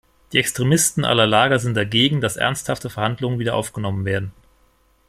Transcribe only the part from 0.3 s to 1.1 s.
Die Extremisten